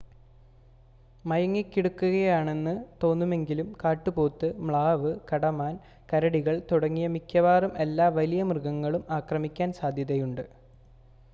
[1.25, 5.75] മയങ്ങി കിടക്കുകയാണെന്ന് തോന്നുമെങ്കിലും കാട്ടുപോത്ത് മ്ലാവ് കടമാൻ
[6.09, 10.43] കരടികൾ തുടങ്ങിയ മിക്കവാറും എല്ലാ വലിയ മൃഗങ്ങളും ആക്രമിക്കാൻ സാധ്യതയുണ്ട്